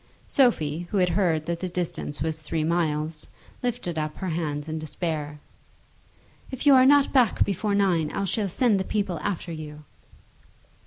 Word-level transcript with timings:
Sophie, 0.27 0.87
who 0.89 0.97
had 0.97 1.09
heard 1.09 1.45
that 1.45 1.59
the 1.59 1.69
distance 1.69 2.21
was 2.23 2.39
three 2.39 2.63
miles, 2.63 3.27
lifted 3.61 3.99
up 3.99 4.17
her 4.17 4.29
hands 4.29 4.67
in 4.67 4.79
despair. 4.79 5.39
"If 6.49 6.65
you 6.65 6.73
are 6.73 6.87
not 6.87 7.13
back 7.13 7.45
before 7.45 7.75
nine 7.75 8.09
I 8.11 8.23
shall 8.23 8.49
send 8.49 8.79
the 8.79 8.83
people 8.83 9.19
after 9.19 9.51
you." 9.51 9.83